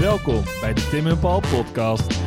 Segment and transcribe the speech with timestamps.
[0.00, 2.18] Welkom bij de Tim en Paul podcast.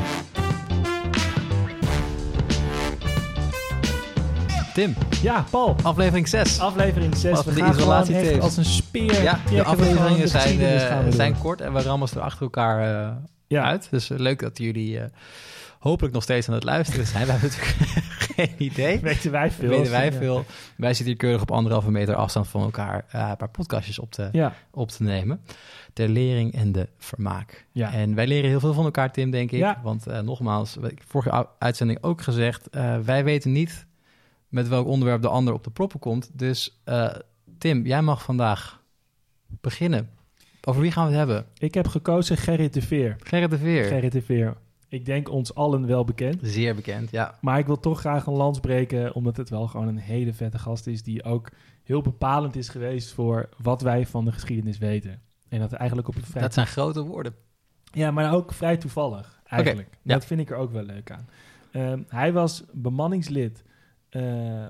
[4.73, 5.75] Tim, Ja, Paul.
[5.83, 6.59] aflevering 6.
[6.59, 7.31] Aflevering 6.
[7.31, 8.29] Wat We de gaan gewoon isolatietapes.
[8.31, 9.21] echt als een speer.
[9.23, 11.13] ja, trekken de we afleveringen gewoon zijn, geschiedenis eh, gaan we door.
[11.13, 13.11] zijn kort en we rammen ze er achter elkaar eh,
[13.47, 13.63] ja.
[13.63, 13.87] uit.
[13.91, 15.05] Dus eh, leuk dat jullie eh,
[15.79, 17.25] hopelijk nog steeds aan het luisteren zijn.
[17.27, 18.99] We hebben natuurlijk geen idee.
[18.99, 19.69] Weten wij veel.
[19.69, 20.11] Weten wij Ja.
[20.11, 20.45] veel.
[20.77, 24.11] Wij zitten hier keurig op anderhalve meter afstand van elkaar eh, een paar podcastjes op
[24.11, 25.41] te, Ja, op te nemen.
[25.93, 27.65] Ter lering en de vermaak.
[27.71, 27.93] ja.
[27.93, 29.59] En wij leren heel veel van elkaar, Tim, denk ik.
[29.59, 29.79] Ja.
[29.83, 33.85] Want eh, nogmaals, vorige uitzending ook gezegd, eh, wij weten niet
[34.47, 36.29] met welk onderwerp de ander op de proppen komt.
[36.33, 36.81] Dus
[37.57, 38.81] Tim, jij mag vandaag
[39.61, 40.09] beginnen.
[40.65, 41.45] Over wie gaan we het hebben?
[41.57, 43.15] Ik heb gekozen Gerrit de Veer.
[43.23, 43.83] Gerrit de Veer.
[43.85, 44.53] Gerrit de Veer.
[44.93, 46.39] Ik denk ons allen wel bekend.
[46.41, 47.37] Zeer bekend, ja.
[47.41, 50.57] Maar ik wil toch graag een lans breken, omdat het wel gewoon een hele vette
[50.57, 51.51] gast is, die ook
[51.83, 55.21] heel bepalend is geweest voor wat wij van de geschiedenis weten.
[55.49, 56.41] En dat eigenlijk op het vrij...
[56.41, 57.35] Dat zijn grote woorden.
[57.91, 59.89] Ja, maar ook vrij toevallig, eigenlijk.
[60.01, 60.13] ja.
[60.13, 61.27] Dat vind ik er ook wel leuk aan.
[61.71, 63.63] Ehm, hij was bemanningslid
[64.09, 64.65] eh,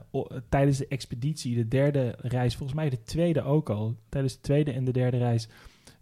[0.50, 4.72] tijdens de expeditie, de derde reis, volgens mij de tweede ook al, tijdens de tweede
[4.72, 5.48] en de derde reis,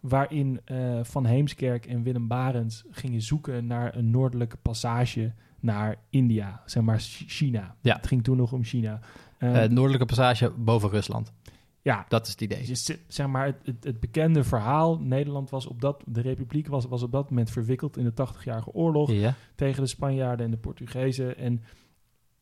[0.02, 6.62] waarin eh, Van Heemskerk en Willem Barends gingen zoeken naar een noordelijke passage naar India,
[6.66, 7.76] zeg maar Ch- China.
[7.82, 7.96] Ja.
[7.96, 9.00] Het ging toen nog om China.
[9.38, 11.34] Eh, noordelijke passage boven Rusland.
[11.82, 12.66] ja, Dat is het idee.
[12.66, 16.86] dus zeg maar het, het, het bekende verhaal, Nederland was op dat, de republiek was,
[16.86, 19.34] was op dat moment verwikkeld in de 80-jarige oorlog Ja.
[19.56, 21.38] tegen de Spanjaarden en de Portugezen.
[21.38, 21.64] En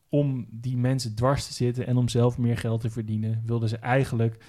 [0.09, 3.77] om die mensen dwars te zitten en om zelf meer geld te verdienen, wilden ze
[3.77, 4.43] eigenlijk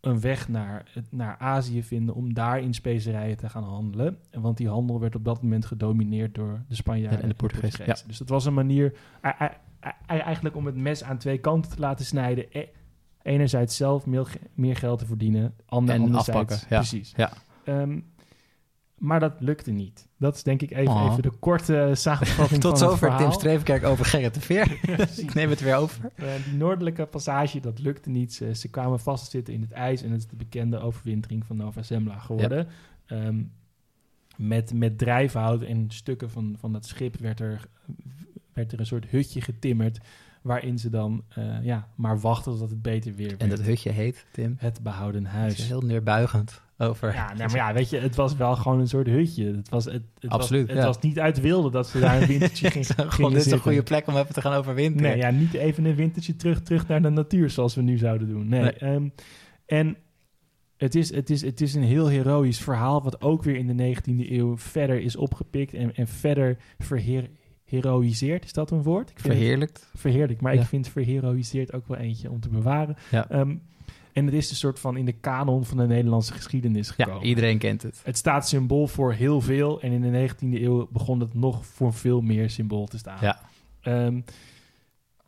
[0.00, 4.18] een weg naar, naar Azië vinden om daar in specerijen te gaan handelen.
[4.30, 7.86] En Want die handel werd op dat moment gedomineerd door de Spanjaarden En de Portugezen,
[7.86, 7.96] ja.
[8.06, 8.92] Dus dat was een manier
[10.06, 12.44] eigenlijk om het mes aan twee kanten te laten snijden.
[12.50, 12.66] E-
[13.22, 16.76] Enerzijds zelf meer, ge- meer geld te verdienen, ander, En anderzijds afpakken, ja.
[16.78, 17.12] precies.
[17.16, 17.30] Ja.
[17.64, 18.00] Ehm,
[19.00, 20.08] maar dat lukte niet.
[20.16, 21.08] Dat is denk ik even, Oh.
[21.10, 23.16] even de korte samenvatting Tot van zover.
[23.16, 24.78] Tim Streefkerk over Gerrit de Veer.
[25.24, 26.10] Ik neem het weer over.
[26.14, 28.34] Eh, die noordelijke passage, dat lukte niet.
[28.34, 30.02] Ze, ze kwamen vast te zitten in het ijs.
[30.02, 32.66] En het is de bekende overwintering van Nova Zembla geworden.
[33.06, 33.42] Ehm,
[34.36, 37.68] met, met drijfhout en stukken van, van dat schip werd er,
[38.52, 39.98] werd er een soort hutje getimmerd.
[40.42, 43.40] Waarin ze dan eh, ja, maar wachten tot het beter weer werd.
[43.42, 44.54] En dat hutje heet, Tim.
[44.58, 45.58] Het behouden Het huis.
[45.58, 47.12] is heel neerbuigend over.
[47.14, 49.44] Ja, nee, maar ja, weet je, het was wel gewoon een soort hutje.
[49.56, 50.86] Het was, het, het Absoluut, was, het ja.
[50.86, 53.58] was niet uit wilde dat ze daar een wintertje ging, Gewoon, gingen dit is een
[53.58, 55.10] goede plek om even te gaan overwinteren.
[55.10, 58.28] Nee, ja, niet even een wintertje terug, terug naar de natuur zoals we nu zouden
[58.28, 58.48] doen.
[58.48, 58.60] Nee.
[58.60, 58.72] Nee.
[58.72, 59.08] ehm,
[59.66, 59.96] en
[60.76, 63.94] het is, het, is, het is een heel heroïsch verhaal, wat ook weer in de
[63.96, 67.28] 19e eeuw verder is opgepikt en, en verder verheer,
[67.64, 68.44] heroïseerd.
[68.44, 69.10] Is dat een woord?
[69.10, 69.90] Ik vind het- Verheerlijkt.
[69.94, 70.60] verheerlijk, maar Ja.
[70.60, 72.96] ik vind verheroïseerd ook wel eentje om te bewaren.
[73.10, 73.28] Ja.
[73.30, 73.54] Ehm,
[74.12, 77.26] en het is een soort van in de kanon van de Nederlandse geschiedenis Ja, gekomen.
[77.26, 78.00] iedereen kent het.
[78.04, 79.80] Het staat symbool voor heel veel.
[79.80, 83.18] En in de 19e eeuw begon het nog voor veel meer symbool te staan.
[83.20, 83.40] Ja.
[83.80, 84.20] Ehm,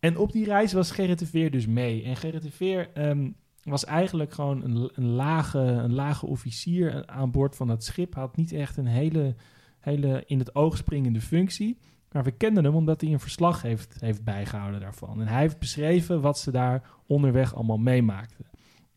[0.01, 2.03] en op die reis was Gerrit de Veer dus mee.
[2.05, 3.29] En Gerrit de Veer ehm,
[3.63, 8.15] was eigenlijk gewoon een, een, lage, een lage officier aan boord van dat schip.
[8.15, 9.35] Had niet echt een hele,
[9.81, 11.79] hele in het oog springende functie.
[12.13, 15.21] Maar we kenden hem omdat hij een verslag heeft, heeft bijgehouden daarvan.
[15.21, 18.45] En hij heeft beschreven wat ze daar onderweg allemaal meemaakten.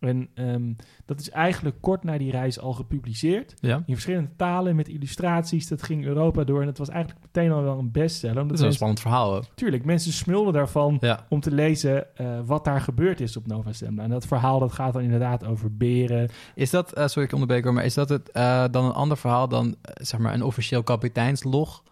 [0.06, 0.74] En ehm,
[1.06, 3.54] dat is eigenlijk kort na die reis al gepubliceerd.
[3.60, 3.76] Ja.
[3.86, 5.68] In verschillende talen met illustraties.
[5.68, 6.62] Dat ging Europa door.
[6.62, 8.42] En het was eigenlijk meteen al wel een bestseller.
[8.42, 9.44] Omdat Dat is een spannend verhaal ook.
[9.56, 11.26] tuurlijk, mensen smulden daarvan Ja.
[11.30, 14.04] om te lezen eh, wat daar gebeurd is op Nova Zembla.
[14.04, 16.30] En dat verhaal dat gaat dan inderdaad over beren.
[16.56, 19.18] Is dat, eh, sorry ik onderbreek hoor, maar is dat het, eh, dan een ander
[19.18, 21.84] verhaal dan zeg maar een officieel kapiteinslog?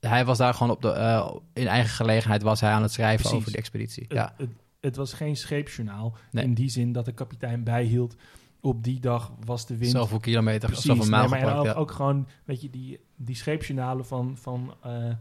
[0.00, 3.38] Hij was daar gewoon op de, in eigen gelegenheid was hij aan het schrijven Precies.
[3.38, 4.02] over de expeditie.
[4.08, 4.32] Het, Ja.
[4.36, 4.48] het,
[4.84, 6.16] het was geen scheepsjournaal.
[6.30, 6.44] Nee.
[6.44, 8.16] In die zin dat de kapitein bijhield.
[8.60, 11.72] Op die dag was de wind Zoveel kilometer, Precies, zoveel mijl nee, maar ook, ja.
[11.72, 15.12] ook gewoon, weet je, die, die scheepsjournalen van, van eh,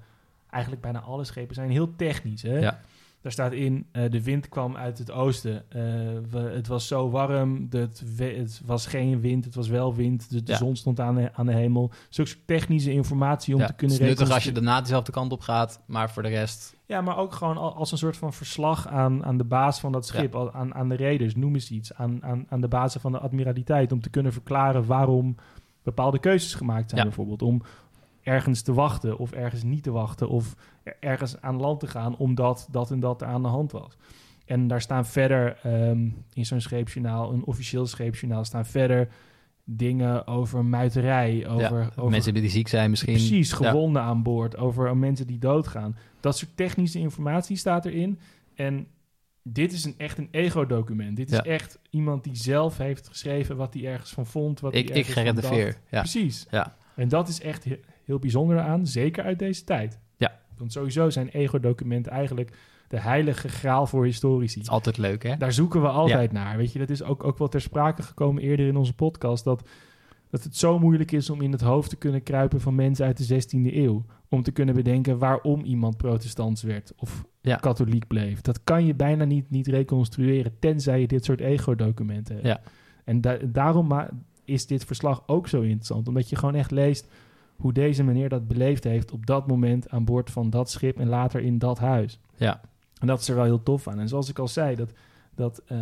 [0.49, 2.41] eigenlijk bijna alle schepen zijn heel technisch.
[2.41, 2.57] Hè?
[2.57, 2.81] Ja.
[3.23, 5.63] Daar staat in, eh, de wind kwam uit het oosten.
[5.69, 5.81] Eh,
[6.31, 10.29] we, het was zo warm, de, het, was geen wind, het was wel wind.
[10.29, 10.57] De, de Ja.
[10.57, 11.91] zon stond aan de, aan de hemel.
[12.09, 15.31] Zulke technische informatie om Ja, te kunnen het is nuttig als je daarna dezelfde kant
[15.31, 16.75] op gaat, maar voor de rest...
[16.85, 19.91] Ja, maar ook gewoon al- als een soort van verslag aan, aan de baas van
[19.91, 23.11] dat schip, aan, aan de reders, noem eens iets, aan, aan, aan de basis van
[23.11, 25.35] de admiraliteit, om te kunnen verklaren waarom
[25.83, 27.07] bepaalde keuzes gemaakt zijn, Ja.
[27.07, 27.41] bijvoorbeeld.
[27.41, 27.61] Om
[28.23, 32.17] ergens te wachten of ergens niet te wachten of er- ergens aan land te gaan
[32.17, 33.97] omdat dat en dat er aan de hand was.
[34.45, 39.07] En daar staan verder ehm, in zo'n scheepsjournaal, een officieel scheepsjournaal, staan verder
[39.65, 43.13] dingen over muiterij, over, ja, over mensen die ziek zijn misschien.
[43.13, 43.55] Precies, Ja.
[43.69, 45.97] gewonden aan boord, over mensen die doodgaan.
[46.19, 48.19] Dat soort technische informatie staat erin.
[48.55, 48.87] En
[49.43, 51.17] dit is een, echt een ego-document.
[51.17, 51.43] Dit is Ja.
[51.43, 54.59] echt iemand die zelf heeft geschreven wat hij ergens van vond.
[54.59, 55.79] Wat Ik, hij ik van dacht.
[55.89, 56.47] Precies.
[56.51, 56.75] Ja.
[56.95, 57.65] En dat is echt
[58.05, 59.99] heel bijzonder aan, zeker uit deze tijd.
[60.17, 60.39] Ja.
[60.57, 62.57] Want sowieso zijn ego-documenten eigenlijk
[62.87, 64.59] de heilige graal voor historici.
[64.59, 65.37] Is altijd leuk, hè?
[65.37, 66.57] Daar zoeken we altijd naar.
[66.57, 69.43] Weet je, dat is ook, ook wel ter sprake gekomen eerder in onze podcast.
[69.43, 69.69] Dat,
[70.29, 73.27] dat het zo moeilijk is om in het hoofd te kunnen kruipen van mensen uit
[73.27, 74.05] de 16e eeuw.
[74.29, 77.55] Om te kunnen bedenken waarom iemand protestants werd of Ja.
[77.55, 78.41] katholiek bleef.
[78.41, 82.47] Dat kan je bijna niet, niet reconstrueren, tenzij je dit soort ego-documenten hebt.
[82.47, 82.61] Ja.
[83.03, 84.07] En da- daarom
[84.45, 86.07] is dit verslag ook zo interessant.
[86.07, 87.07] Omdat je gewoon echt leest
[87.63, 91.07] hoe deze meneer dat beleefd heeft op dat moment aan boord van dat schip en
[91.07, 92.19] later in dat huis.
[92.35, 92.61] Ja.
[92.99, 93.99] En dat is er wel heel tof aan.
[93.99, 94.91] En zoals ik al zei, dat,
[95.35, 95.77] dat, eh,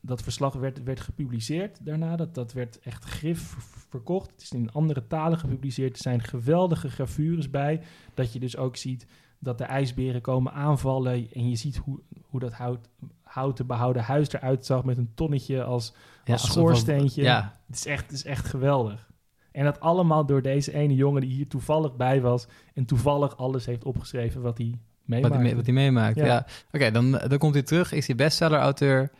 [0.00, 2.16] dat verslag werd, werd gepubliceerd daarna.
[2.16, 4.30] Dat, dat werd echt grif v- verkocht.
[4.30, 5.96] Het is in andere talen gepubliceerd.
[5.96, 7.80] Er zijn geweldige gravures bij.
[8.14, 9.06] Dat je dus ook ziet
[9.38, 11.28] dat de ijsberen komen aanvallen.
[11.32, 12.88] En je ziet hoe, hoe dat hout,
[13.22, 15.92] houten behouden huis eruit zag met een tonnetje als,
[16.24, 17.22] Ja, als alsof- schoorsteentje.
[17.22, 19.08] Ja, Het is, echt, het is echt geweldig.
[19.52, 22.46] En dat allemaal door deze ene jongen die hier toevallig bij was.
[22.74, 25.36] En toevallig alles heeft opgeschreven wat hij wat meemaakte.
[25.36, 26.16] hij, mee- wat hij meemaakt.
[26.16, 26.24] Ja.
[26.26, 26.46] Ja.
[26.72, 27.92] Oké, dan, dan komt hij terug.
[27.92, 29.10] Is hij bestseller-auteur.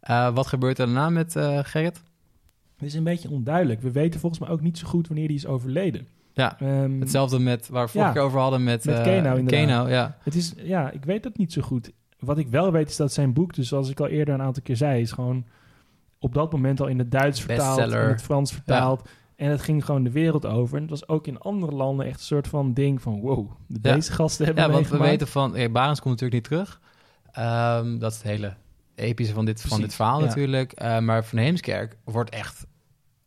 [0.00, 2.02] Eh, wat gebeurt er daarna met eh, Gerrit?
[2.76, 3.80] Het is een beetje onduidelijk.
[3.82, 6.06] We weten volgens mij ook niet zo goed wanneer hij is overleden.
[6.32, 8.14] Ja, Ehm, Hetzelfde met waar we vorige Ja.
[8.14, 9.46] keer over hadden met, Met eh.
[9.46, 10.16] Keno, ja.
[10.22, 11.90] Het is, ja, ik weet dat niet zo goed.
[12.18, 14.62] Wat ik wel weet is dat zijn boek, dus zoals ik al eerder een aantal
[14.62, 15.44] keer zei, is gewoon
[16.18, 19.08] op dat moment al in het Duits vertaald, in het Frans vertaald.
[19.42, 20.76] En het ging gewoon de wereld over.
[20.76, 23.76] En het was ook in andere landen echt een soort van ding van wow, Ja.
[23.94, 25.52] deze gasten hebben Ja, want we weten van...
[25.52, 26.80] Kijk, Barends komt natuurlijk niet terug.
[27.32, 28.54] Ehm, dat is het hele
[28.94, 30.26] epische van dit, van dit verhaal ja.
[30.26, 30.72] natuurlijk.
[30.72, 32.66] Eh, maar Van Heemskerk wordt echt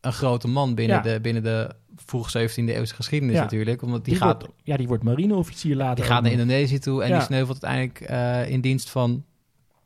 [0.02, 1.02] een grote man binnen, Ja.
[1.02, 3.42] de, binnen de vroeg 17e eeuwse geschiedenis Ja.
[3.42, 3.82] natuurlijk.
[3.82, 5.96] Omdat die, Die, gaat, wordt, ja, die wordt marineofficier later.
[5.96, 6.32] die gaat naar.
[6.32, 7.16] Indonesië toe en Ja.
[7.16, 9.26] die sneuvelt uiteindelijk eh, in dienst van,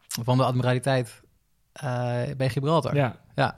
[0.08, 1.22] van de admiraliteit
[1.74, 2.96] eh, bij Gibraltar.
[2.96, 3.58] Ja,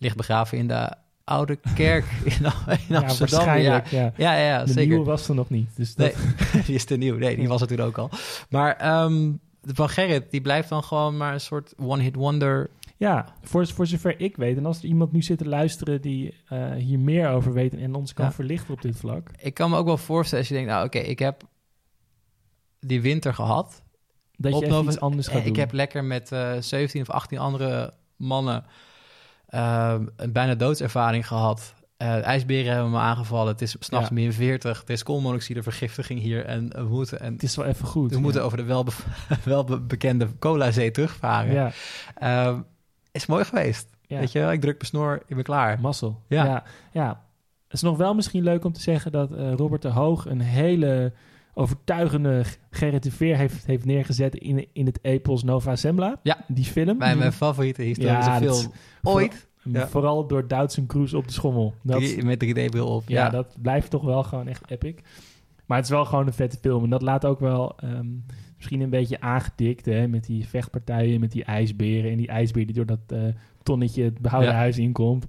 [0.00, 0.92] Ligt begraven in de
[1.28, 2.50] oude kerk in, in
[2.88, 3.38] ja Amsterdam.
[3.44, 3.86] waarschijnlijk.
[3.86, 4.12] Ja.
[4.16, 4.88] Ja, ja, ja, De zeker.
[4.88, 5.68] nieuwe was er nog niet.
[5.76, 6.14] Dus dat,
[6.52, 7.16] Nee, die is te nieuw.
[7.18, 8.10] Nee, die was er toen ook al.
[8.50, 8.78] Maar
[9.60, 12.70] de van Gerrit, die blijft dan gewoon maar een soort one-hit wonder.
[12.96, 14.56] Ja, voor, voor zover ik weet.
[14.56, 17.94] En als er iemand nu zit te luisteren die eh, hier meer over weet en
[17.94, 18.32] ons kan Ja.
[18.32, 19.30] verlichten op dit vlak.
[19.40, 21.42] Ik kan me ook wel voorstellen als je denkt, nou oké, ik heb
[22.80, 23.82] die winter gehad.
[24.36, 25.52] Dat je even iets anders gaat Eh, doen.
[25.52, 28.64] ik heb lekker met eh 17 of 18 andere mannen
[30.16, 31.74] een bijna doodservaring gehad.
[31.96, 33.52] Eh, ijsberen hebben me aangevallen.
[33.52, 34.14] Het is s'nachts Ja.
[34.14, 34.82] min 40.
[34.84, 36.44] Er is koolmonoxidevergiftiging hier.
[36.44, 38.10] En we moeten, en Het is wel even goed.
[38.10, 38.22] we ja.
[38.22, 38.90] moeten over de welbe,
[39.44, 41.52] welbekende colazee terugvaren.
[41.52, 41.70] Ja,
[42.14, 42.60] Ehm,
[43.12, 43.88] is mooi geweest.
[44.06, 44.18] ja.
[44.18, 45.80] Weet je wel, ik druk mijn snor, ik ben klaar.
[45.80, 46.22] mazzel.
[46.28, 46.44] Ja.
[46.44, 46.62] Ja.
[46.92, 47.08] ja,
[47.64, 50.40] Het is nog wel misschien leuk om te zeggen dat eh, Robert de Hoog een
[50.40, 51.12] hele
[51.58, 56.20] overtuigende Gerrit de Veer heeft, heeft neergezet in, in het epos Nova Zembla.
[56.22, 56.44] Ja.
[56.48, 56.96] Die film.
[56.98, 58.72] Mijn, mijn favoriete historische Ja, film
[59.02, 59.48] ooit.
[59.64, 59.88] ja.
[59.88, 61.74] Vooral door Doutzen Cruise op de schommel.
[61.82, 63.08] Dat, Drie- met 3D-bril op.
[63.08, 64.94] ja, Ja, dat blijft toch wel gewoon echt epic.
[65.66, 66.84] Maar het is wel gewoon een vette film.
[66.84, 68.06] En dat laat ook wel ehm,
[68.56, 72.10] misschien een beetje aangedikt hè, met die vechtpartijen, met die ijsberen.
[72.10, 73.22] En die ijsbeer die door dat eh,
[73.62, 74.56] tonnetje het behouden Ja.
[74.58, 75.26] huis inkomt.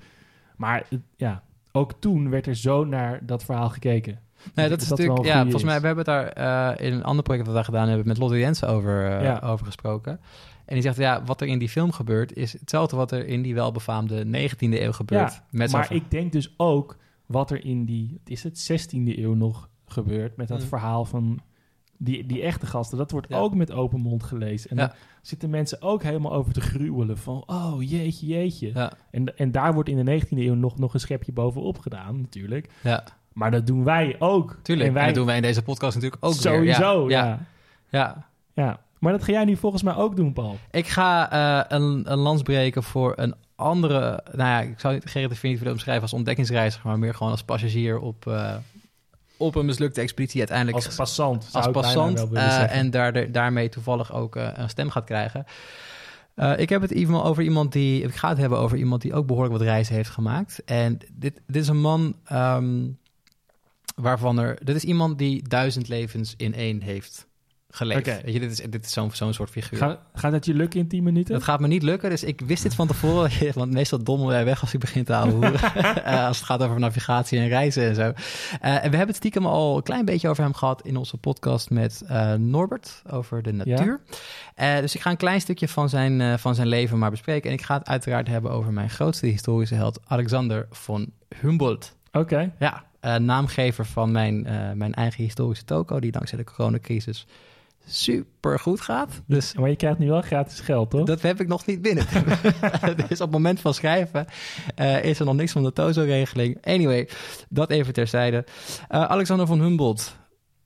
[0.57, 4.19] Maar ja, ook toen werd er zo naar dat verhaal gekeken.
[4.55, 5.25] Nee, dat is natuurlijk.
[5.25, 5.81] Ja, volgens mij is.
[5.81, 8.39] we hebben het daar eh, in een ander project dat we gedaan hebben met Lotte
[8.39, 9.39] Jensen over, Ja.
[9.43, 10.19] over gesproken.
[10.65, 13.41] En die zegt, ja, wat er in die film gebeurt, is hetzelfde wat er in
[13.41, 15.31] die welbefaamde 19e eeuw gebeurt.
[15.33, 19.33] Ja, met maar ik denk dus ook wat er in die, is het, 16e eeuw
[19.33, 20.67] nog gebeurt met dat Mm.
[20.67, 21.39] verhaal van
[21.97, 22.97] die, die echte gasten.
[22.97, 23.37] Dat wordt Ja.
[23.37, 24.69] ook met open mond gelezen.
[24.69, 24.87] En Ja.
[24.87, 28.91] dan zitten mensen ook helemaal over te gruwelen van, oh jeetje, jeetje.
[29.11, 32.69] En, en daar wordt in de 19e eeuw nog, nog een schepje bovenop gedaan, natuurlijk.
[32.83, 34.57] ja, Maar dat doen wij ook.
[34.61, 34.87] tuurlijk.
[34.87, 37.25] En wij En dat doen wij in deze podcast natuurlijk ook sowieso, Ja, ja.
[37.25, 37.39] ja.
[37.89, 38.27] ja.
[38.53, 38.79] ja.
[38.99, 40.57] Maar dat ga jij nu volgens mij ook doen, Paul.
[40.71, 44.23] Ik ga eh, een, een lans breken voor een andere...
[44.31, 46.87] Nou ja, ik zou niet- Gerrit de Veer niet willen omschrijven als ontdekkingsreiziger...
[46.87, 48.55] maar meer gewoon als passagier op, eh,
[49.37, 50.85] op een mislukte expeditie uiteindelijk...
[50.85, 55.45] Als passant, als passant eh, en daar, daarmee toevallig ook een stem gaat krijgen.
[56.57, 58.03] Ik heb het even over iemand die...
[58.03, 60.63] Ik ga het hebben over iemand die ook behoorlijk wat reizen heeft gemaakt.
[60.65, 62.85] En dit, dit is een man ehm,
[64.01, 64.57] waarvan er...
[64.63, 67.27] Dit is iemand die duizend levens in één heeft
[67.71, 68.05] geleefd.
[68.05, 69.79] Weet je, dit is, dit is zo'n zo'n soort figuur.
[69.79, 71.33] Ga, gaat het je lukken in 10 minuten?
[71.33, 73.31] Dat gaat me niet lukken, dus ik wist dit van tevoren.
[73.53, 75.51] Want meestal dommel jij weg als ik begin te houden.
[76.27, 78.01] als het gaat over navigatie en reizen en zo.
[78.01, 78.13] Eh,
[78.61, 81.69] en we hebben het stiekem al een klein beetje over hem gehad in onze podcast
[81.69, 84.01] met eh, Norbert over de natuur.
[84.55, 87.49] Eh, dus ik ga een klein stukje van zijn, eh, van zijn leven maar bespreken.
[87.49, 91.95] En ik ga het uiteraard hebben over mijn grootste historische held, Alexander von Humboldt.
[92.11, 92.53] Oké.
[92.59, 97.27] Ja, eh, naamgever van mijn, eh, mijn eigen historische toko, die dankzij de coronacrisis
[97.85, 99.21] super goed gaat.
[99.25, 101.05] Dus Maar je krijgt nu wel gratis geld, toch?
[101.05, 102.05] dat heb ik nog niet binnen.
[103.07, 104.25] dus op het moment van schrijven
[104.75, 106.57] eh, is er nog niks van de TOZO-regeling.
[106.65, 107.09] Anyway,
[107.49, 108.45] dat even terzijde.
[108.87, 110.17] Alexander von Humboldt,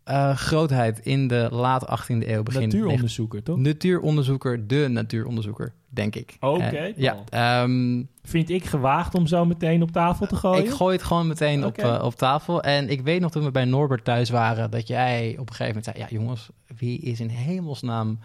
[0.03, 3.57] eh, grootheid in de late 18e eeuw, begin Natuuronderzoeker, toch?
[3.57, 6.37] Natuuronderzoeker, de natuuronderzoeker, denk ik.
[6.39, 10.63] Oké, Eh, ja, ehm, Vind ik gewaagd om zo meteen op tafel te gooien?
[10.63, 12.61] ik gooi het gewoon meteen op, eh, op tafel.
[12.63, 15.65] En ik weet nog toen we bij Norbert thuis waren, dat jij op een gegeven
[15.65, 18.19] moment zei: Ja, jongens, wie is in hemelsnaam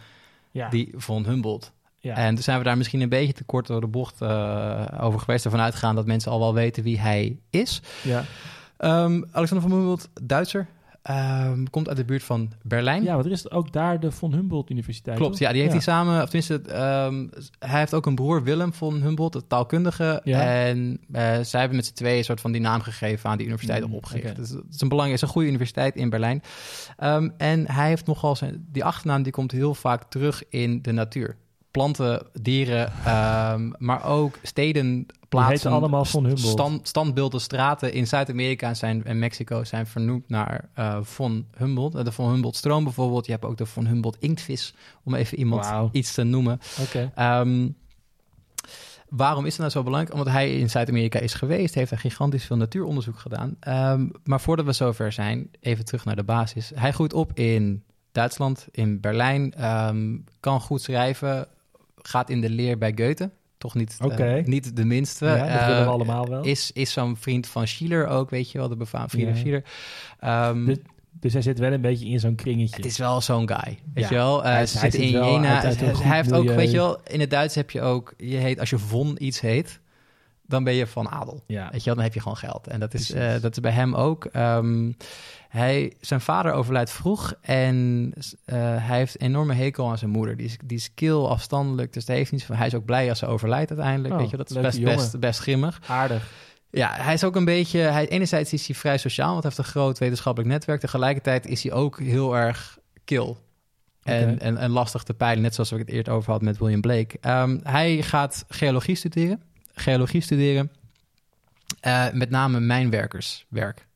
[0.51, 0.69] ja.
[0.69, 1.73] die von Humboldt?
[2.01, 2.15] ja.
[2.15, 4.23] En toen zijn we daar misschien een beetje te kort door de bocht
[5.01, 5.45] over geweest.
[5.45, 7.83] Ervan uitgegaan dat mensen al wel weten wie hij is.
[8.03, 8.25] ja.
[8.77, 10.67] Ehm, Alexander von Humboldt, Duitser.
[11.09, 13.03] Ehm, komt uit de buurt van Berlijn.
[13.03, 15.41] ja, want er is ook daar de Von Humboldt Universiteit, Klopt, toch?
[15.41, 17.27] ja, die heeft hij samen, of tenminste, ehm,
[17.59, 20.21] hij heeft ook een broer, Willem von Humboldt, de taalkundige.
[20.25, 20.41] Ja.
[20.41, 23.47] En eh, zij hebben met z'n tweeën een soort van die naam gegeven aan die
[23.47, 24.37] universiteit Mm, opgericht.
[24.37, 26.43] Dus het is een belangrijke, is een goede universiteit in Berlijn.
[26.97, 30.93] Ehm, en hij heeft nogal zijn, die achternaam die komt heel vaak terug in de
[30.93, 31.37] natuur.
[31.71, 35.71] Planten, dieren, ehm, maar ook steden, plaatsen.
[35.71, 36.49] allemaal von Humboldt.
[36.51, 41.95] Stand, standbeelden, straten in Zuid-Amerika zijn, en Mexico zijn vernoemd naar eh von Humboldt.
[41.95, 43.27] Eh, De von Humboldt stroom bijvoorbeeld.
[43.27, 46.61] Je hebt ook de von Humboldt inktvis, om even iemand iets te noemen.
[46.81, 47.13] Oké.
[47.15, 47.69] Ehm,
[49.09, 50.15] waarom is het nou zo belangrijk?
[50.15, 53.57] Omdat hij in Zuid-Amerika is geweest, heeft hij gigantisch veel natuuronderzoek gedaan.
[53.61, 56.73] Ehm, maar voordat we zover zijn, even terug naar de basis.
[56.75, 57.83] Hij groeit op in
[58.13, 59.55] Duitsland, in Berlijn,
[60.41, 61.49] kan goed schrijven,
[62.09, 63.31] gaat in de leer bij Goethe.
[63.59, 65.25] Toch niet, eh, niet de minste.
[65.27, 66.43] Ja, dat willen we Eh, allemaal wel.
[66.45, 69.41] Is, is zo'n vriend van Schiller ook, weet je wel, de befaamde Friedrich Ja.
[69.41, 69.65] Schiller.
[70.21, 70.77] Ehm, Dus-
[71.21, 72.77] Dus hij zit wel een beetje in zo'n kringetje.
[72.77, 74.45] het is wel zo'n guy, weet je wel.
[74.45, 75.61] Eh, Hij- zit in Jena.
[75.61, 78.71] hij heeft ook, weet je wel, in het Duits heb je ook, je heet, als
[78.71, 79.81] je von iets heet,
[80.49, 81.45] dan ben je van adel.
[81.47, 81.69] ja.
[81.71, 82.67] Weet je wel, dan heb je gewoon geld.
[82.67, 84.25] En dat is, eh, dat is bij hem ook.
[84.25, 84.93] Ehm,
[85.49, 88.13] hij, zijn vader overlijdt vroeg en
[88.45, 90.37] eh, hij heeft een enorme hekel aan zijn moeder.
[90.37, 93.09] Die is, die is kil, afstandelijk, dus hij, heeft niet, zoveel- hij is ook blij
[93.09, 94.15] als ze overlijdt uiteindelijk.
[94.15, 94.97] Oh, weet je, dat is best, jongen.
[94.97, 95.81] best, best grimmig.
[95.89, 96.31] Aardig.
[96.71, 97.79] Ja, hij is ook een beetje.
[97.79, 100.81] Hij, enerzijds is hij vrij sociaal, want hij heeft een groot wetenschappelijk netwerk.
[100.81, 103.39] Tegelijkertijd is hij ook heel erg kil.
[104.03, 106.81] En, en, en lastig te peilen, net zoals ik het eerder over had met William
[106.81, 107.17] Blake.
[107.21, 109.43] Ehm, hij gaat geologie studeren.
[109.79, 110.71] Geologie studeren.
[111.81, 113.87] eh, met name mijnwerkerswerk.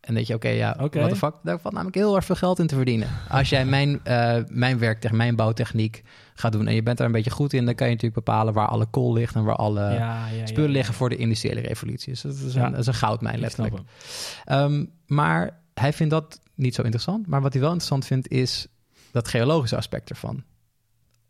[0.00, 0.98] En denk je, oké, ja, Oké.
[0.98, 1.34] what the fuck?
[1.42, 3.08] Daar valt namelijk heel erg veel geld in te verdienen.
[3.28, 6.02] Als jij mijn, eh mijnwerk, tegen mijn bouwtechniek
[6.34, 6.66] gaat doen...
[6.66, 7.64] en je bent daar een beetje goed in...
[7.64, 9.34] dan kan je natuurlijk bepalen waar alle kool ligt...
[9.34, 10.76] en waar alle ja, ja, ja, spullen ja.
[10.76, 12.12] liggen voor de industriële revolutie.
[12.12, 13.74] Dus dat is een, dat is een goudmijn letterlijk.
[14.44, 17.26] Ehm, maar hij vindt dat niet zo interessant.
[17.26, 18.66] Maar wat hij wel interessant vindt is
[19.10, 20.42] dat geologische aspect ervan.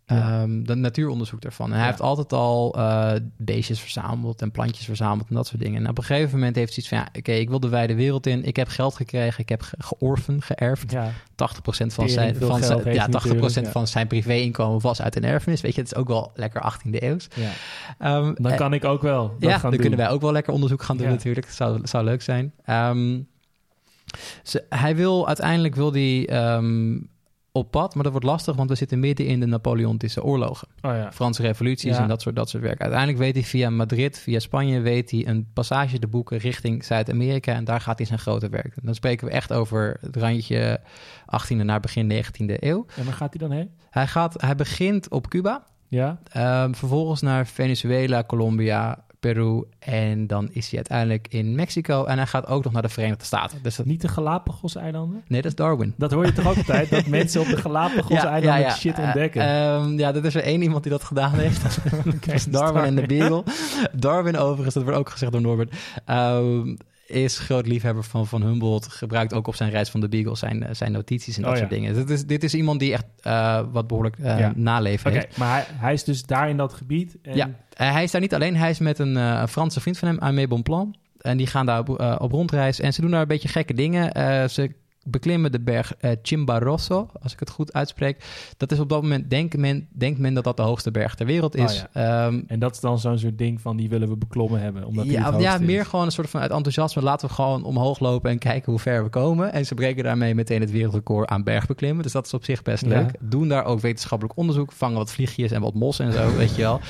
[0.08, 0.40] Ja.
[0.42, 1.66] Ehm, dat natuuronderzoek ervan.
[1.66, 1.86] En hij Ja.
[1.86, 5.82] heeft altijd al eh, beestjes verzameld en plantjes verzameld en dat soort dingen.
[5.84, 7.94] En op een gegeven moment heeft hij iets van, ja, oké, ik wil de wijde
[7.94, 8.44] wereld in.
[8.44, 10.90] Ik heb geld gekregen, ik heb ge- georfen, geërfd.
[10.92, 13.70] Ja, 80% van zijn, van zijn, ja, hij 80% natuurlijk, ja.
[13.70, 15.60] van zijn privé-inkomen was uit een erfenis.
[15.60, 17.28] Weet je, het is ook wel lekker 18e eeuws.
[17.34, 17.50] ja.
[17.98, 19.80] Ehm, Dan en- kan ik ook wel dat ja, gaan dan doen.
[19.80, 21.48] kunnen wij ook wel lekker onderzoek gaan doen natuurlijk.
[21.50, 22.52] Zou, zou leuk zijn.
[22.64, 23.18] Ehm,
[24.42, 26.26] ze, hij wil uiteindelijk wil die,
[27.56, 30.68] op pad, maar dat wordt lastig, want we zitten midden in de Napoleontische oorlogen.
[30.82, 31.12] Oh ja.
[31.12, 32.02] Franse revoluties Ja.
[32.02, 32.80] en dat soort, dat soort werk.
[32.80, 37.52] Uiteindelijk weet hij via Madrid, via Spanje, weet hij een passage te boeken richting Zuid-Amerika.
[37.54, 38.74] En daar gaat hij zijn grote werk.
[38.82, 40.80] Dan spreken we echt over het randje
[41.26, 42.86] 18e naar begin 19e eeuw.
[42.96, 43.70] En waar gaat hij dan heen?
[43.90, 46.18] Hij, gaat, hij begint op Cuba, Ja?
[46.32, 49.64] Ehm, vervolgens naar Venezuela, Colombia, Peru.
[49.78, 52.04] En dan is hij uiteindelijk in Mexico.
[52.04, 53.58] En hij gaat ook nog naar de Verenigde Staten.
[53.62, 55.22] Dus dat, Niet de Galapagos-eilanden?
[55.28, 55.94] nee, dat is Darwin.
[55.96, 59.42] Dat hoor je toch ook altijd, dat mensen op de Galapagos-eilanden shit Eh, ontdekken.
[59.42, 61.62] ehm, ja, er is er één iemand die dat gedaan heeft.
[62.26, 63.44] dat is Darwin en de Beagle.
[63.92, 66.74] Darwin overigens, dat wordt ook gezegd door Norbert, ehm,
[67.06, 68.86] is groot liefhebber van Van Humboldt.
[68.88, 71.56] Gebruikt ook op zijn reis van de Beagle zijn, eh, zijn notities en dat Oh,
[71.58, 71.76] soort ja.
[71.76, 71.94] dingen.
[71.94, 74.52] Dit is, dit is iemand die echt eh, wat behoorlijk eh Ja.
[74.56, 75.36] naleven heeft.
[75.36, 77.16] maar hij, hij is dus daar in dat gebied.
[77.22, 78.56] En Ja, hij is daar niet alleen.
[78.56, 80.96] Hij is met een, Franse vriend van hem, Aimé Bonpland.
[81.20, 81.88] En die gaan daar op,
[82.20, 82.80] op rondreis.
[82.80, 84.10] En ze doen daar een beetje gekke dingen.
[84.50, 84.74] Ze
[85.06, 88.24] beklimmen de berg eh, Chimbarosso, als ik het goed uitspreek.
[88.56, 91.26] Dat is op dat moment, denkt men, denkt men dat dat de hoogste berg ter
[91.26, 91.84] wereld is.
[91.94, 94.84] Oh Ehm, En dat is dan zo'n soort ding van die willen we beklommen hebben.
[94.84, 95.66] Omdat die ja, het ja, is.
[95.66, 97.02] meer gewoon een soort van uit enthousiasme.
[97.02, 99.52] Laten we gewoon omhoog lopen en kijken hoe ver we komen.
[99.52, 102.02] En ze breken daarmee meteen het wereldrecord aan bergbeklimmen.
[102.02, 102.88] Dus dat is op zich best Ja.
[102.88, 103.10] leuk.
[103.20, 104.72] Doen daar ook wetenschappelijk onderzoek.
[104.72, 106.80] Vangen wat vliegjes en wat mos en zo, weet je wel.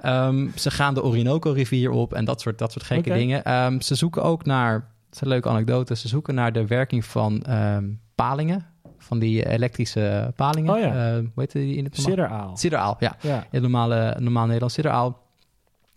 [0.00, 3.44] Ehm, ze gaan de Orinoco-rivier op en dat soort, dat soort gekke dingen.
[3.44, 7.04] Ehm, ze zoeken ook naar, dat is een leuke anekdote, ze zoeken naar de werking
[7.04, 8.66] van ehm, palingen.
[8.98, 10.74] Van die elektrische palingen.
[10.74, 10.86] Oh ja.
[10.86, 12.14] Eh, hoe heet die in het normaal?
[12.16, 12.56] Sidderaal.
[12.56, 13.16] Sidderaal, ja.
[13.20, 13.36] Ja.
[13.36, 15.18] In het normale, normaal Nederlands sidderaal.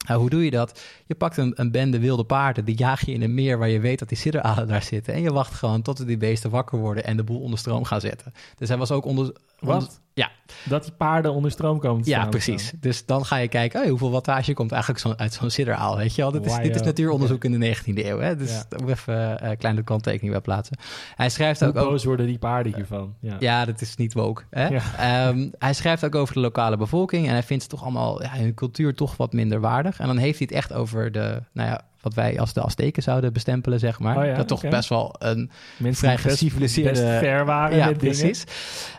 [0.07, 0.81] Nou, hoe doe je dat?
[1.05, 3.79] Je pakt een, een bende wilde paarden, die jaag je in een meer waar je
[3.79, 5.13] weet dat die sidderalen daar zitten.
[5.13, 8.01] En je wacht gewoon tot die beesten wakker worden en de boel onder stroom gaan
[8.01, 8.33] zetten.
[8.57, 9.25] Dus hij was ook onder...
[9.25, 10.01] onder- Wat?
[10.15, 10.29] Ja.
[10.69, 12.29] Dat die paarden onder stroom komen te Ja, staan.
[12.29, 12.71] precies.
[12.79, 16.15] Dus dan ga je kijken, oh, hoeveel wattage komt eigenlijk zo, uit zo'n sidderaal, weet
[16.15, 16.31] je wel?
[16.31, 18.35] Dit is, dit is natuuronderzoek in de 19e eeuw, hè?
[18.35, 18.63] Dus Ja.
[18.69, 20.77] daar moet even eh, een kleine kanttekening bij plaatsen.
[21.15, 21.75] Hij schrijft Hoe ook...
[21.77, 23.13] ook boos worden die paarden hiervan?
[23.19, 23.35] Ja.
[23.39, 24.43] ja, dat is niet woke.
[24.49, 24.67] Hè?
[24.67, 24.81] Ja.
[24.97, 28.29] Ehm, hij schrijft ook over de lokale bevolking en hij vindt ze toch allemaal ja,
[28.33, 29.99] hun cultuur toch wat minder waardig.
[29.99, 33.03] En dan heeft hij het echt over de, nou ja, wat wij als de Azteken
[33.03, 34.17] zouden bestempelen, zeg maar.
[34.17, 38.43] Oh ja, dat toch best wel een Mensen vrij geciviliseerde- ver waren ja, precies.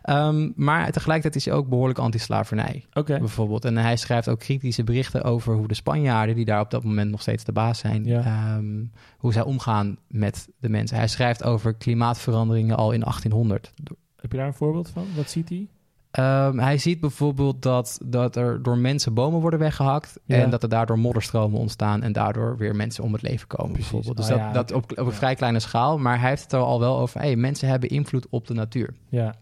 [0.03, 3.65] Ehm, maar tegelijkertijd is hij ook behoorlijk anti-slavernij, bijvoorbeeld.
[3.65, 7.11] En hij schrijft ook kritische berichten over hoe de Spanjaarden, die daar op dat moment
[7.11, 8.23] nog steeds de baas zijn, Ja.
[8.25, 8.85] ehm,
[9.19, 10.97] hoe zij omgaan met de mensen.
[10.97, 13.73] Hij schrijft over klimaatveranderingen al in 1800.
[14.21, 15.07] Heb je daar een voorbeeld van?
[15.17, 15.67] Wat ziet hij?
[16.15, 20.37] Ehm, hij ziet bijvoorbeeld dat, dat er door mensen bomen worden weggehakt Ja.
[20.37, 23.73] en dat er daardoor modderstromen ontstaan en daardoor weer mensen om het leven komen.
[23.73, 23.91] Precies.
[23.91, 24.27] Bijvoorbeeld.
[24.27, 26.53] Dus Ah, dat, ja, dat op, op een vrij kleine schaal, maar hij heeft het
[26.53, 27.21] er al wel over.
[27.21, 28.95] Hey, mensen hebben invloed op de natuur.
[29.09, 29.35] Ja.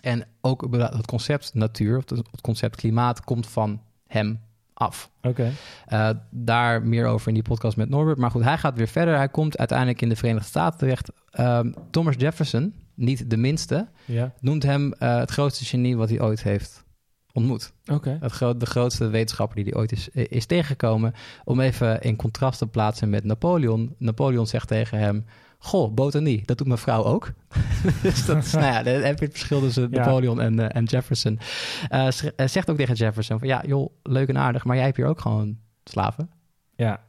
[0.00, 4.40] En ook het concept natuur, of het concept klimaat, komt van hem
[4.74, 5.10] af.
[5.22, 5.50] Oké.
[5.86, 8.18] Eh, daar meer over in die podcast met Norbert.
[8.18, 9.16] Maar goed, hij gaat weer verder.
[9.16, 11.10] Hij komt uiteindelijk in de Verenigde Staten terecht.
[11.30, 14.32] Ehm, Thomas Jefferson, niet de minste, Ja.
[14.40, 16.84] noemt hem eh, het grootste genie wat hij ooit heeft
[17.32, 17.72] ontmoet.
[17.92, 18.18] Oké.
[18.58, 21.14] De grootste wetenschapper die hij ooit is, eh, is tegengekomen.
[21.44, 23.94] Om even in contrast te plaatsen met Napoleon.
[23.98, 25.24] Napoleon zegt tegen hem...
[25.60, 27.32] Goh, botanie, dat doet mijn vrouw ook.
[28.02, 29.98] dus dat is, nou ja, dan heb je het verschil tussen Ja.
[29.98, 31.38] Napoleon en, eh, en Jefferson.
[31.88, 32.08] Eh,
[32.46, 33.48] zegt ook tegen Jefferson van...
[33.48, 36.30] Ja, joh, leuk en aardig, maar jij hebt hier ook gewoon slaven.
[36.76, 37.00] Ja.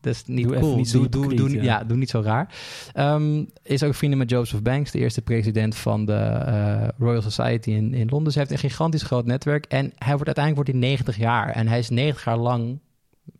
[0.00, 0.76] Dat is niet Doe cool.
[0.76, 1.62] niet zo doe, doe, doe, ja.
[1.62, 1.84] ja.
[1.84, 2.54] doe niet zo raar.
[2.92, 7.70] Ehm, is ook vrienden met Joseph Banks, de eerste president van de eh, Royal Society
[7.70, 8.32] in, in Londen.
[8.32, 9.64] Ze heeft een gigantisch groot netwerk.
[9.64, 11.50] En hij wordt uiteindelijk wordt hij 90 jaar.
[11.50, 12.78] En hij is 90 jaar lang,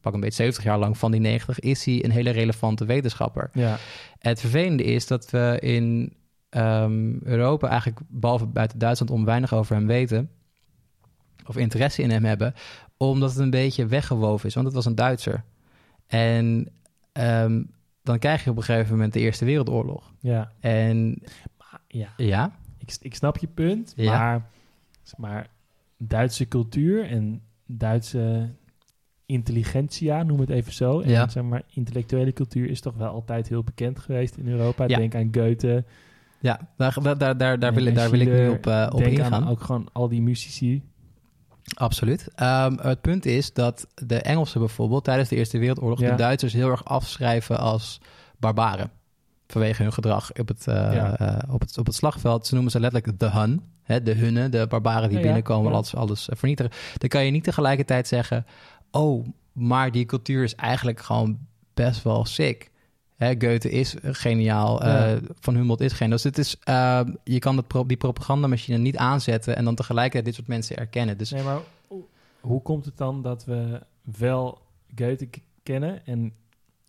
[0.00, 3.50] pak een beetje 70 jaar lang van die 90, is hij een hele relevante wetenschapper.
[3.52, 3.78] Ja.
[4.18, 6.12] Het vervelende is dat we in
[6.48, 10.30] ehm, Europa eigenlijk, behalve buiten Duitsland, om weinig over hem weten.
[11.46, 12.54] Of interesse in hem hebben.
[12.96, 14.54] Omdat het een beetje weggewoven is.
[14.54, 15.44] Want het was een Duitser.
[16.10, 16.68] En
[17.12, 17.62] ehm,
[18.02, 20.12] dan krijg je op een gegeven moment de Eerste Wereldoorlog.
[20.20, 20.52] Ja.
[20.60, 21.22] En
[21.88, 22.08] Ja.
[22.16, 24.12] ja, Ik, ik snap je punt, Ja.
[24.18, 24.46] maar,
[25.02, 25.46] zeg maar
[25.98, 28.48] Duitse cultuur en Duitse
[29.26, 31.00] intelligentsia, noem het even zo.
[31.00, 31.28] En Ja.
[31.28, 34.84] zeg maar, intellectuele cultuur is toch wel altijd heel bekend geweest in Europa.
[34.88, 34.96] Ja.
[34.96, 35.84] Denk aan Goethe.
[36.40, 39.32] ja daar, daar, daar, daar, wil, daar wil ik nu op, eh, op Denk ingaan.
[39.32, 40.82] aan ook gewoon al die muzici.
[41.76, 42.28] Absoluut.
[42.34, 46.10] Ehm, het punt is dat de Engelsen bijvoorbeeld tijdens de Eerste Wereldoorlog Ja.
[46.10, 48.00] de Duitsers heel erg afschrijven als
[48.38, 48.90] barbaren.
[49.46, 51.16] Vanwege hun gedrag op het, eh, Ja.
[51.16, 52.46] eh, op het, op het slagveld.
[52.46, 53.62] Ze noemen ze letterlijk de Hun.
[53.82, 56.72] Hè, de Hunnen, de barbaren die Ja, binnenkomen, alles, alles eh, vernietigen.
[56.98, 58.46] Dan kan je niet tegelijkertijd zeggen...
[58.90, 61.38] oh, maar die cultuur is eigenlijk gewoon
[61.74, 62.69] best wel sick.
[63.20, 65.12] Hè, Goethe is geniaal, Ja.
[65.14, 66.14] eh, Van Humboldt is geniaal.
[66.16, 69.56] Dus het is, eh, je kan dat pro- die propagandamachine niet aanzetten...
[69.56, 71.18] en dan tegelijkertijd dit soort mensen erkennen.
[71.18, 71.58] Dus Nee, maar
[72.40, 73.80] hoe- komt het dan dat we
[74.18, 74.58] wel
[74.96, 75.28] Goethe
[75.62, 76.32] kennen en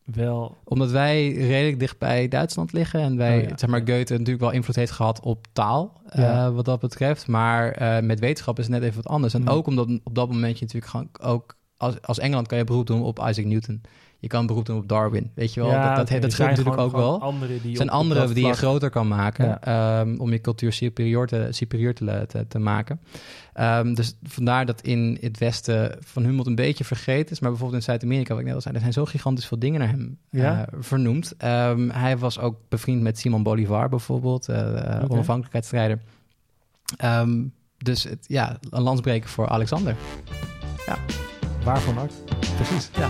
[0.05, 0.57] wel...
[0.63, 3.79] Omdat wij redelijk dicht bij Duitsland liggen en wij, Oh ja, zeg maar.
[3.79, 6.45] Goethe natuurlijk wel invloed heeft gehad op taal, Ja.
[6.47, 7.27] eh, wat dat betreft.
[7.27, 9.33] Maar met wetenschap is het net even wat anders.
[9.33, 9.49] En Hmm.
[9.49, 12.87] ook omdat op dat moment je natuurlijk gewoon ook, als, als Engeland kan je beroep
[12.87, 13.81] doen op Isaac Newton.
[14.21, 15.69] Je kan beroep doen op Darwin, weet je wel.
[15.69, 17.33] Ja, dat dat, zijn natuurlijk ook wel.
[17.61, 21.27] die Er zijn anderen dat die je groter kan maken ehm, om je cultuur superieur
[21.27, 22.99] te, superieur te, te, te maken.
[23.53, 27.39] Ehm, dus vandaar dat in het Westen Van Humboldt een beetje vergeten is.
[27.39, 29.79] Maar bijvoorbeeld in Zuid-Amerika, wat ik net al zei, er zijn zo gigantisch veel dingen
[29.79, 30.65] naar hem Ja?
[30.65, 31.33] eh, vernoemd.
[31.37, 35.05] Ehm, hij was ook bevriend met Simon Bolivar bijvoorbeeld, Oké.
[35.07, 35.99] onafhankelijkheidsstrijder.
[37.77, 39.95] Dus het, ja, een landsbreker voor Alexander.
[41.63, 42.09] Waarvan ook?
[42.55, 43.09] Precies, ja.